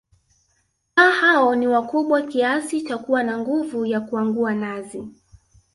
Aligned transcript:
Kaa 0.95 1.11
hao 1.11 1.55
ni 1.55 1.67
wakubwa 1.67 2.21
Kiasi 2.21 2.81
cha 2.81 2.97
kuwa 2.97 3.23
na 3.23 3.37
nguvu 3.39 3.85
ya 3.85 4.01
kuangua 4.01 4.53
nazi 4.53 5.07